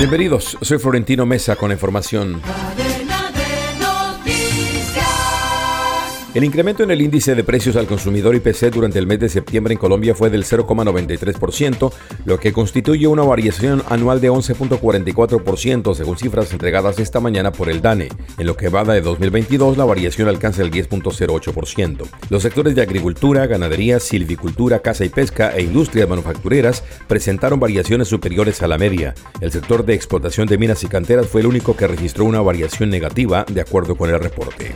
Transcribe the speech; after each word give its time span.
Bienvenidos, 0.00 0.56
soy 0.62 0.78
Florentino 0.78 1.26
Mesa 1.26 1.56
con 1.56 1.70
información. 1.70 2.40
El 6.32 6.44
incremento 6.44 6.84
en 6.84 6.92
el 6.92 7.02
índice 7.02 7.34
de 7.34 7.42
precios 7.42 7.74
al 7.74 7.88
consumidor 7.88 8.36
IPC 8.36 8.72
durante 8.72 9.00
el 9.00 9.06
mes 9.08 9.18
de 9.18 9.28
septiembre 9.28 9.74
en 9.74 9.80
Colombia 9.80 10.14
fue 10.14 10.30
del 10.30 10.44
0,93%, 10.44 11.92
lo 12.24 12.38
que 12.38 12.52
constituye 12.52 13.08
una 13.08 13.24
variación 13.24 13.82
anual 13.88 14.20
de 14.20 14.30
11.44% 14.30 15.92
según 15.92 16.16
cifras 16.16 16.52
entregadas 16.52 17.00
esta 17.00 17.18
mañana 17.18 17.50
por 17.50 17.68
el 17.68 17.82
DANE. 17.82 18.10
En 18.38 18.46
lo 18.46 18.56
que 18.56 18.68
va 18.68 18.84
de 18.84 19.00
2022, 19.00 19.76
la 19.76 19.84
variación 19.84 20.28
alcanza 20.28 20.62
el 20.62 20.70
10.08%. 20.70 22.06
Los 22.28 22.42
sectores 22.44 22.76
de 22.76 22.82
agricultura, 22.82 23.48
ganadería, 23.48 23.98
silvicultura, 23.98 24.78
caza 24.78 25.04
y 25.04 25.08
pesca 25.08 25.56
e 25.56 25.62
industrias 25.62 26.08
manufactureras 26.08 26.84
presentaron 27.08 27.58
variaciones 27.58 28.06
superiores 28.06 28.62
a 28.62 28.68
la 28.68 28.78
media. 28.78 29.14
El 29.40 29.50
sector 29.50 29.84
de 29.84 29.94
explotación 29.94 30.46
de 30.46 30.58
minas 30.58 30.84
y 30.84 30.86
canteras 30.86 31.26
fue 31.26 31.40
el 31.40 31.48
único 31.48 31.76
que 31.76 31.88
registró 31.88 32.24
una 32.24 32.40
variación 32.40 32.88
negativa, 32.88 33.44
de 33.50 33.62
acuerdo 33.62 33.96
con 33.96 34.10
el 34.10 34.20
reporte. 34.20 34.72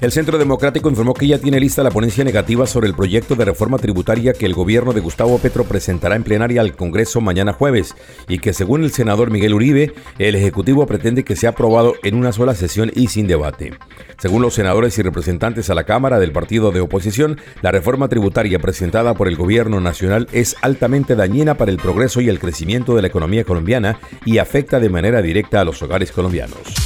El 0.00 0.12
Centro 0.12 0.38
Democrático 0.38 0.88
informó 0.88 1.12
que 1.12 1.26
ya 1.26 1.38
tiene 1.38 1.58
lista 1.58 1.82
la 1.82 1.90
ponencia 1.90 2.22
negativa 2.22 2.68
sobre 2.68 2.86
el 2.86 2.94
proyecto 2.94 3.34
de 3.34 3.44
reforma 3.44 3.78
tributaria 3.78 4.32
que 4.32 4.46
el 4.46 4.54
gobierno 4.54 4.92
de 4.92 5.00
Gustavo 5.00 5.36
Petro 5.38 5.64
presentará 5.64 6.14
en 6.14 6.22
plenaria 6.22 6.60
al 6.60 6.76
Congreso 6.76 7.20
mañana 7.20 7.52
jueves 7.52 7.96
y 8.28 8.38
que 8.38 8.52
según 8.52 8.84
el 8.84 8.92
senador 8.92 9.32
Miguel 9.32 9.54
Uribe, 9.54 9.92
el 10.20 10.36
Ejecutivo 10.36 10.86
pretende 10.86 11.24
que 11.24 11.34
sea 11.34 11.50
aprobado 11.50 11.94
en 12.04 12.14
una 12.14 12.30
sola 12.30 12.54
sesión 12.54 12.92
y 12.94 13.08
sin 13.08 13.26
debate. 13.26 13.72
Según 14.18 14.40
los 14.40 14.54
senadores 14.54 14.96
y 14.98 15.02
representantes 15.02 15.68
a 15.68 15.74
la 15.74 15.82
Cámara 15.82 16.20
del 16.20 16.30
partido 16.30 16.70
de 16.70 16.78
oposición, 16.78 17.40
la 17.60 17.72
reforma 17.72 18.06
tributaria 18.06 18.60
presentada 18.60 19.14
por 19.14 19.26
el 19.26 19.34
gobierno 19.34 19.80
nacional 19.80 20.28
es 20.30 20.54
altamente 20.62 21.16
dañina 21.16 21.56
para 21.56 21.72
el 21.72 21.78
progreso 21.78 22.20
y 22.20 22.28
el 22.28 22.38
crecimiento 22.38 22.94
de 22.94 23.02
la 23.02 23.08
economía 23.08 23.42
colombiana 23.42 23.98
y 24.24 24.38
afecta 24.38 24.78
de 24.78 24.90
manera 24.90 25.22
directa 25.22 25.60
a 25.60 25.64
los 25.64 25.82
hogares 25.82 26.12
colombianos. 26.12 26.77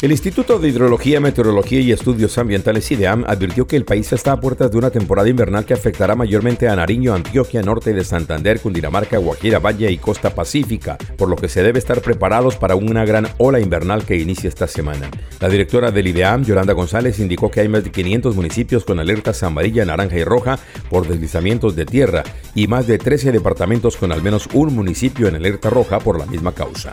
El 0.00 0.12
Instituto 0.12 0.60
de 0.60 0.68
Hidrología, 0.68 1.18
Meteorología 1.18 1.80
y 1.80 1.90
Estudios 1.90 2.38
Ambientales 2.38 2.88
IDEAM 2.88 3.24
advirtió 3.26 3.66
que 3.66 3.74
el 3.74 3.84
país 3.84 4.12
está 4.12 4.30
a 4.30 4.40
puertas 4.40 4.70
de 4.70 4.78
una 4.78 4.90
temporada 4.90 5.28
invernal 5.28 5.64
que 5.64 5.74
afectará 5.74 6.14
mayormente 6.14 6.68
a 6.68 6.76
Nariño, 6.76 7.14
Antioquia, 7.14 7.62
norte 7.62 7.92
de 7.92 8.04
Santander, 8.04 8.60
Cundinamarca, 8.60 9.18
Guajira, 9.18 9.58
Valle 9.58 9.90
y 9.90 9.98
Costa 9.98 10.32
Pacífica, 10.32 10.96
por 11.16 11.28
lo 11.28 11.34
que 11.34 11.48
se 11.48 11.64
debe 11.64 11.80
estar 11.80 12.00
preparados 12.00 12.54
para 12.54 12.76
una 12.76 13.04
gran 13.04 13.26
ola 13.38 13.58
invernal 13.58 14.04
que 14.04 14.16
inicia 14.16 14.46
esta 14.46 14.68
semana. 14.68 15.10
La 15.40 15.48
directora 15.48 15.90
del 15.90 16.06
IDEAM, 16.06 16.44
Yolanda 16.44 16.74
González, 16.74 17.18
indicó 17.18 17.50
que 17.50 17.62
hay 17.62 17.68
más 17.68 17.82
de 17.82 17.90
500 17.90 18.36
municipios 18.36 18.84
con 18.84 19.00
alertas 19.00 19.42
amarilla, 19.42 19.84
naranja 19.84 20.16
y 20.16 20.22
roja 20.22 20.60
por 20.90 21.08
deslizamientos 21.08 21.74
de 21.74 21.86
tierra 21.86 22.22
y 22.54 22.68
más 22.68 22.86
de 22.86 22.98
13 22.98 23.32
departamentos 23.32 23.96
con 23.96 24.12
al 24.12 24.22
menos 24.22 24.48
un 24.52 24.76
municipio 24.76 25.26
en 25.26 25.34
alerta 25.34 25.70
roja 25.70 25.98
por 25.98 26.20
la 26.20 26.26
misma 26.26 26.52
causa. 26.52 26.92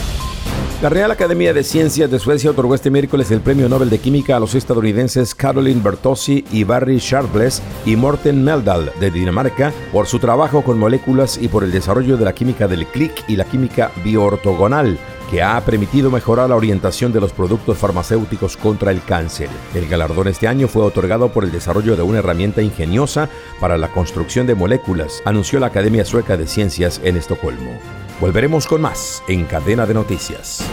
La 0.81 0.89
Real 0.89 1.11
Academia 1.11 1.53
de 1.53 1.63
Ciencias 1.63 2.09
de 2.09 2.17
Suecia 2.17 2.49
otorgó 2.49 2.73
este 2.73 2.89
miércoles 2.89 3.29
el 3.29 3.41
Premio 3.41 3.69
Nobel 3.69 3.91
de 3.91 3.99
Química 3.99 4.35
a 4.35 4.39
los 4.39 4.55
estadounidenses 4.55 5.35
Caroline 5.35 5.79
Bertozzi 5.79 6.43
y 6.51 6.63
Barry 6.63 6.97
Sharpless 6.97 7.61
y 7.85 7.95
Morten 7.95 8.43
Meldal 8.43 8.91
de 8.99 9.11
Dinamarca 9.11 9.71
por 9.93 10.07
su 10.07 10.17
trabajo 10.17 10.63
con 10.63 10.79
moléculas 10.79 11.37
y 11.39 11.49
por 11.49 11.63
el 11.63 11.71
desarrollo 11.71 12.17
de 12.17 12.25
la 12.25 12.33
química 12.33 12.67
del 12.67 12.87
clic 12.87 13.13
y 13.27 13.35
la 13.35 13.45
química 13.45 13.91
bioortogonal 14.03 14.97
que 15.29 15.43
ha 15.43 15.61
permitido 15.61 16.09
mejorar 16.09 16.49
la 16.49 16.55
orientación 16.55 17.13
de 17.13 17.21
los 17.21 17.31
productos 17.31 17.77
farmacéuticos 17.77 18.57
contra 18.57 18.89
el 18.89 19.03
cáncer. 19.03 19.49
El 19.75 19.87
galardón 19.87 20.29
este 20.29 20.47
año 20.47 20.67
fue 20.67 20.81
otorgado 20.81 21.31
por 21.31 21.43
el 21.43 21.51
desarrollo 21.51 21.95
de 21.95 22.01
una 22.01 22.19
herramienta 22.19 22.63
ingeniosa 22.63 23.29
para 23.59 23.77
la 23.77 23.89
construcción 23.89 24.47
de 24.47 24.55
moléculas, 24.55 25.21
anunció 25.25 25.59
la 25.59 25.67
Academia 25.67 26.05
Sueca 26.05 26.37
de 26.37 26.47
Ciencias 26.47 26.99
en 27.03 27.17
Estocolmo. 27.17 28.00
Volveremos 28.21 28.67
con 28.67 28.81
más 28.81 29.23
en 29.27 29.45
Cadena 29.45 29.87
de 29.87 29.95
Noticias. 29.95 30.63